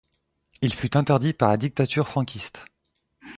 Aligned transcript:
Il 0.63 0.73
fut 0.73 0.97
interdit 0.97 1.31
par 1.31 1.49
la 1.49 1.57
dictature 1.57 2.07
franquiste. 2.09 2.65